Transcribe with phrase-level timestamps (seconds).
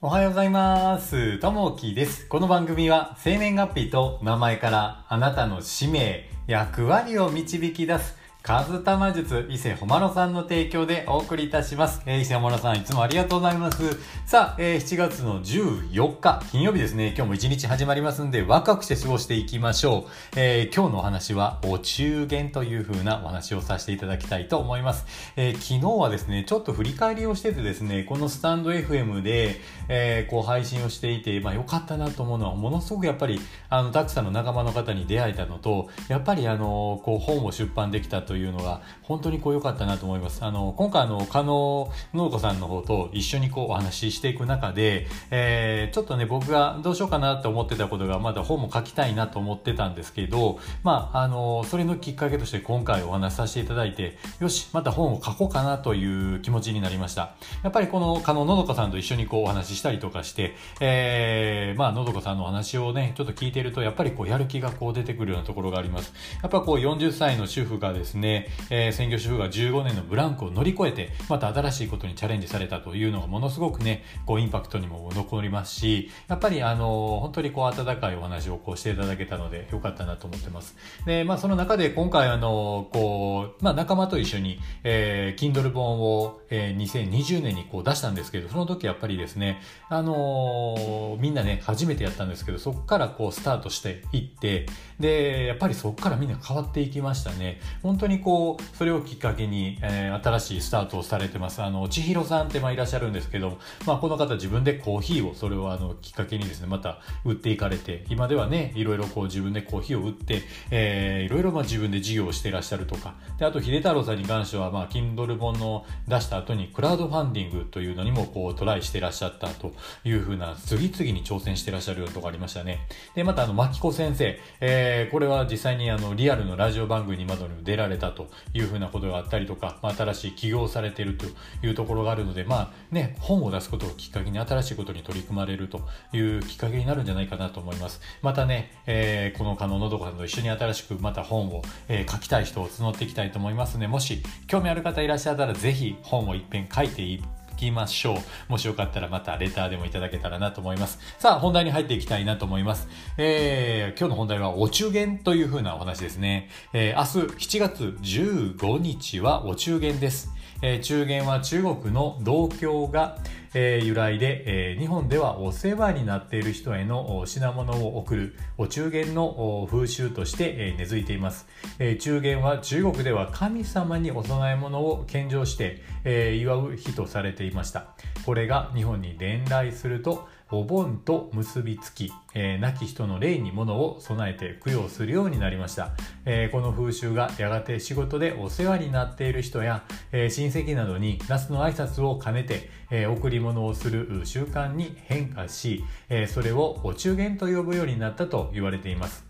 [0.00, 1.38] おはようございます。
[1.38, 2.28] ともきです。
[2.28, 8.16] この番組は生年月日と名前からあなたの使命、役割を導き出す、
[8.48, 12.00] カズタマ術伊勢ほまろさんの提供でお送りいたします。
[12.06, 13.98] えー伊勢ほまろさんいつもありがとうございます。
[14.24, 17.08] さあ、えー7月の14日金曜日ですね。
[17.14, 20.10] 今日も一日始まりますんでワクワクして過ごしていきましょう。
[20.34, 25.04] えー今日のお話はお中元という風なお話をさせていただきたいと思います。
[25.36, 40.44] え昨日はですね、ちょっと振り返りをしててですね、このスタンド FM で、えこう配信をしていて、まあ良かったなと思うのは、ものすごくやっぱり、あの、たくさんの仲間の方に出会えたのと、やっぱりあの、こう本を出版できたといういうのが、本当にこう良かったなと思います。
[40.44, 57.34] あの、今回あの、加納農子さんの方と一緒にこうお話ししていく中で、えーちょっとね、僕がどうしようかなと思ってたことが、まだ本も書きたいなと思ってたんですけど、まあ、あの、それのきっかけとして今回お話しさせていただいて、よし、また本を書こうかなという気持ちになりました。
[57.64, 66.12] やっぱりこの加納のどかさんと一緒にこうお話ししたりとかして、えー、まあ、のどかさんのお話をね、ちょっと聞いてると、やっぱりこうやる気がこう出てくるようなところがあります。
[66.42, 68.27] やっぱこう40歳の主婦がですね、
[68.70, 80.76] えー専業主婦が15年のブランクを乗り越えて、また新しいことにチャレンジされたというのがものすごくね、こうインパクトにも残りますし、やっぱりあの、本当にこう温かいお話をこうしていただけたので、よかったなと思ってます。
[81.06, 94.66] で、まあその中で今回あの、こう、まあ仲間と一緒に、えー、Kindle 本を、えー2020年にこう出したんですけど、その時やっぱりですね、あのーみんなね、初めてやったんですけど、そこからこうスタートしていって、
[95.00, 97.60] で、やっぱりそこからみんな変わっていきましたね。
[97.82, 101.62] 本当にこう、それをきっかけに、えー新しいスタートをされてます。
[101.62, 119.72] あの、千尋さんってまあいらっしゃるんですけど、まあこの方自分でコーヒーを、それをあの、きっかけにですね、また売っていかれて、今ではね、いろいろこう自分でコーヒーを売って、えーいろいろまあ自分で事業をしていらっしゃるとか、で、あと秀太郎さんに関しては、まあ、Kindle 本の出した後にクラウドファンディングというのにもこうトライしていらっしゃったと
[120.04, 122.86] いうふうな、次々に挑戦していらっしゃるようなとこありましたね。
[123.14, 131.26] で、またあの、牧子先生、えーこれは実際にあの、リアルのラジオ番組にまで出られたというふうなことがあったりとか、まあ、新しい起業されていると
[131.66, 135.80] いうところがあるので、まあね、本を出すことをきっかけに新しいことに取り組まれると
[136.12, 138.00] いうきっかけになるんじゃないかなと思います。
[138.22, 147.22] またね、えーこの加納のどかさんと一緒に新しくまた本を、えー書きたい人を募っていきたいと思いますので、もし興味ある方いらっしゃったらぜひ本を一遍書いてい
[147.58, 148.16] きましょう。
[148.52, 150.98] もしよかったらまたレターでもいただけたらなと思います。
[151.18, 152.88] さあ、本題に入っていきたいなと思います。
[153.16, 156.48] えー今日の本題はお中元という風なお話ですね。
[156.72, 160.32] えー明日7月15日はお中元です。
[160.60, 163.18] え中元は中国の道教が、
[163.54, 171.46] え由来で、え日本ではお世話になっている人への品物を送るお中元の風習として、え根付いています、
[171.78, 177.94] え中元は中国では神様にお供え物を献上して、え祝う日とされていました。
[178.26, 185.92] これが日本に伝来するとお盆と結びつき、えー亡き人の霊に物を備えて供養するようになりました、
[186.24, 199.27] えーこの風習がやがて仕事でお世話になっている人や、えー親戚などに夏の挨拶を兼ねて、え贈り物をする習慣に変化し、えそれをお中元と呼ぶようになったと言われています。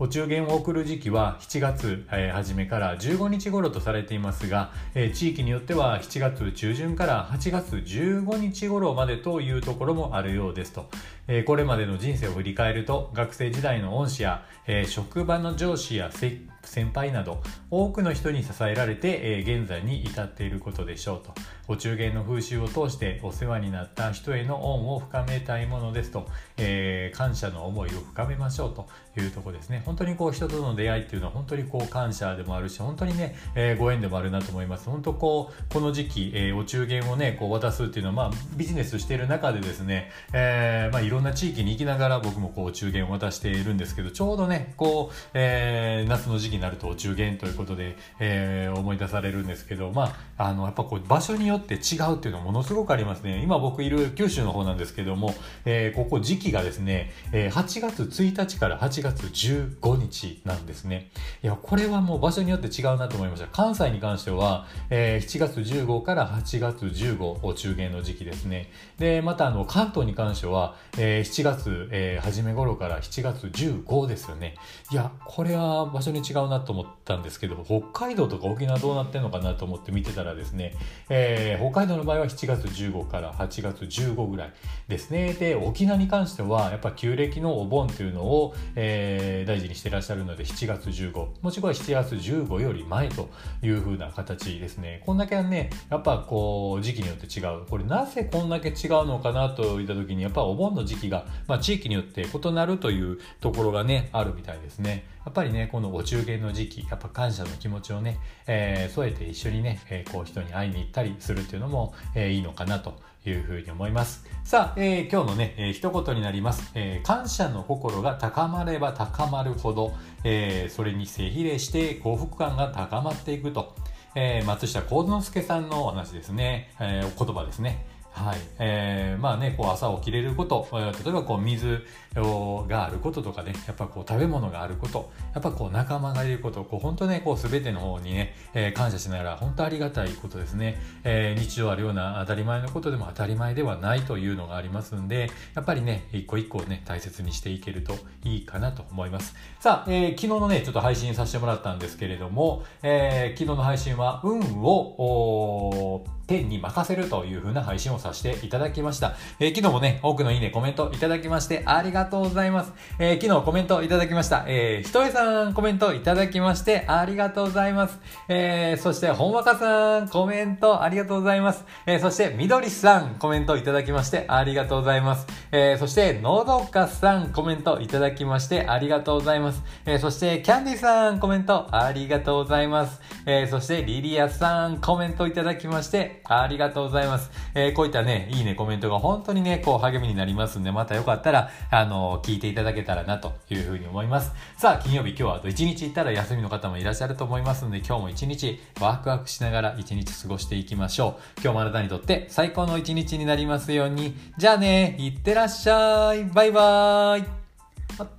[0.00, 10.88] お中元を送る時期は7月、えー初めから15日頃とされていますが、えー地域によっては7月中旬から8月15日頃までというところもあるようですと、
[11.26, 21.32] えーこれまでの人生を振り返ると学生時代の恩師や、えー職場の上司や先輩など多くの人に支えられて、えー現在に至っていることでしょうと。
[21.66, 28.86] お中元の風習を通してお世話になった人への恩を深めたいものですと、え感謝の思いを深めましょうと
[29.18, 29.82] いうところですね。
[29.86, 34.90] 本当にこう人との出会いっていうのは本当にこう感謝でもあるし本当にね、えご縁でもあるなと思います。
[34.90, 53.40] 本当こうこの時期、えお中元をねこう渡すっていうのはまあビジネスしている中でですね、えーまあろんな地域に行きながら僕もこう中元を渡しているんですけどちょうどねこう、えー夏の時期になるとお中元ということで、えー思い出されるんですけどまああのやっぱこう場所によって違うっていうのはものすごくありますね。
[53.42, 55.34] 今僕いる九州の方なんですけども、
[55.64, 61.10] えーここ時期がですね、えー8月1日から8月15日なんですね。
[61.42, 63.46] いやこれはもう場所によって違うなと思いました。
[63.46, 68.70] 関西に関しては、えー7月15から8月15お中元の時期ですね。
[68.98, 70.76] でまたあの関東に関しては、
[71.06, 74.54] えー、7月、えー、初め頃から7月15ですよね。
[74.90, 80.74] いや、これは場所に違うなと思ったんですけど、北海道とか沖縄どうなってんのかなと思って見てたらですね、
[81.10, 84.52] えー、北海道の場合は7月15から8月15ぐらい
[84.88, 85.34] ですね。
[85.34, 93.28] で、沖縄に関しては、やっぱ旧暦のお盆というのを、えー、大事にしてらっしゃるので、7月15、もしくは7月15より前と
[93.62, 95.02] いう風な形ですね。
[95.04, 97.66] こんだけはね、やっぱこう、時期によって違う。
[97.68, 105.04] これなぜこんだけ違うのかなといった時に、やっぱお盆の時期時期が、まあ、地域によって異なるというところがね、あるみたいですね。
[105.24, 112.94] やっぱりね、このお中元の時期、やっぱ感謝の気持ちをね、えー、添えて一緒にね、えー、こう人に会いに行ったりするっていうのも、えー、いいのかなと
[113.26, 114.26] いうふうに思います。
[114.44, 117.06] さあ、えー、今日のね、えー、一言になります、えー。
[117.06, 119.94] 感謝の心が高まれば高まるほど、
[120.24, 123.74] えー、それに正比例して幸福感が高まっていくと。
[124.16, 127.84] えー、松下幸之助さんのお話ですね、えー、言葉ですね。
[128.14, 128.38] はい。
[128.60, 131.84] えー、まあね、こう朝起きれること、例えばこう水
[132.16, 140.80] があることとかね、やっぱこう食べ物があること、やっぱこう仲間がいること、こう本当ね、こうすべての方にね、えー、感謝しながら本当ありがたいことですね。
[141.02, 149.34] えー、日常あるような当たり前のことでも当たり前ではないというのがありますんで、やっぱりね、一個一個ね、大切にしていけるといいかなと思います。
[149.58, 159.14] さあ、えー、昨日のね、ちょっと配信させてもらったんですけれども、えー、昨日の配信は運を、天に任せるという風な配信をさせていただきました。
[159.38, 162.72] えー、昨日もね、多くのいいね、コメントいただきましてありがとうございます。
[162.98, 164.44] えー、昨日コメントいただきました。
[164.46, 167.98] えー、ひとえさんコメントいただきましてありがとうございます。
[168.28, 171.64] えー、そして、ほんわかさんコメントありがとうございます。
[171.86, 175.26] えー、そして、みどりさんコメントいただきましてありがとうございます。
[175.52, 179.62] えー、そして、のどかさんコメントいただきましてありがとうございます。
[179.84, 183.00] えー、そして、キャンディさんコメントありがとうございます。
[183.26, 187.30] えー、そして、リリアさんコメントいただきましてありがとうございます。
[187.54, 194.32] えー、こういったね、いいね、コメントが本当にね、こう励みになりますんで、またよかったら、あのー、聞いていただけたらなというふうに思います。
[194.56, 201.40] さあ、金曜日今日はあと1日行ったら休みの方もいらっしゃると思いますんで、今日も1日ワクワクしながら1日過ごしていきましょう。
[201.42, 204.14] 今日もあなたにとって最高の1日になりますように。
[204.38, 206.24] じゃあね、いってらっしゃい。
[206.24, 207.43] バイバーイ。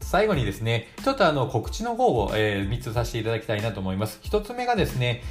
[0.00, 4.20] 最後にですね、ちょっとあの告知の方を、えー、3つさせていただきたいなと思います。
[4.24, 5.22] 1つ目がですね、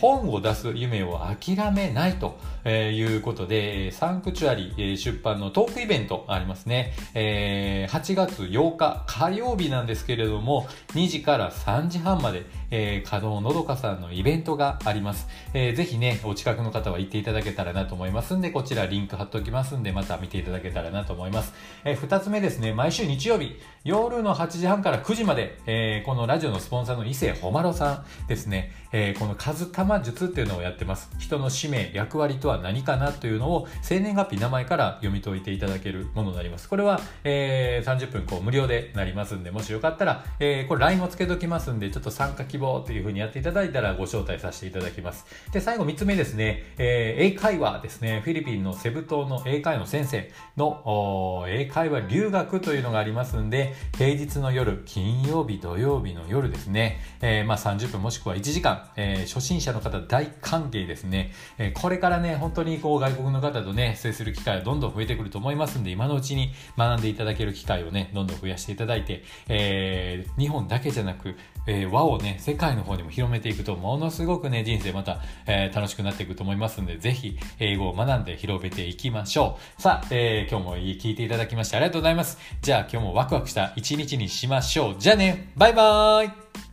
[0.00, 6.94] 本を出す夢を諦めないということで、サンクチュアリ出版のトークイベントありますね。
[7.14, 15.28] えー、8月8日火曜日なんですけれども、2時から3時半まで、えー、稼働のどかさんのイベントがあります。
[15.54, 21.54] えー、ぜひね、お近くの方は行っていただけたらなと思いますんで、こちらリンク貼っておきますんで、また見ていただけたらなと思います。
[21.84, 31.10] えー、2つ目ですね、毎週日曜日、夜の8時半から9時まで、えー、このラジオのスポンサーの伊勢ほまろさんですね、えー、この数玉術っていうのをやってます。
[31.18, 36.68] 人の使命、役割とは何かなというのを生年月日、名前から読み解いていただけるものになります。
[36.68, 45.24] これは、えー、30分こう無料でなりますんで、もしよかったら、えー、これ LINE もつけときますんで、ちょっと参加希望というふうにやっていただいたらご招待させていただきます。
[45.50, 71.36] で、最後3つ目ですね、えー、英会話ですね、フィリピンのセブ島の英会話の先生の英会話留学というのがありますんで、平日の夜、金曜日、土曜日の夜ですね、えー、まあ30分もしくは1時間、えー、初心者の方大歓迎ですね、えー、これからね、本当にこう外国の方とね、接する機会がどんどん増えてくると思いますんで、今のうちに学んでいただける機会をね、どんどん増やしていただいて、えー、日本だけじゃなく、
[71.66, 79.82] えー、和をね、世界の方にも広めていくと、ものすごくね、人生また、えー、楽しくなっていくと思いますんで、ぜひ、英語を学んで広めていきましょう。
[79.82, 82.38] さあ、えー、今日も聞いていただきましてありがとうございます。
[82.62, 83.72] じゃあ今日もワクワクした。
[83.74, 84.96] 一日にしましょう。
[84.98, 86.67] じゃあね、バイバーイ。